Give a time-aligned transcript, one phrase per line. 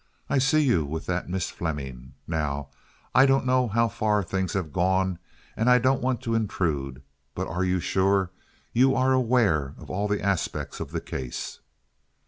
[0.31, 2.13] I see you with that Miss Fleming.
[2.27, 2.69] Now,
[3.13, 5.19] I don't know how far things have gone,
[5.55, 7.03] and I don't want to intrude,
[7.35, 8.31] but are you sure
[8.73, 11.59] you are aware of all the aspects of the case?"